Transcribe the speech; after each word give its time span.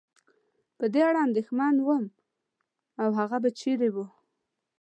د 0.79 0.81
په 0.93 0.99
اړه 1.07 1.19
اندېښمن 1.27 1.75
ووم، 1.79 2.05
هغه 3.19 3.37
به 3.43 3.49
چېرې 3.59 3.89
و؟ 3.93 3.97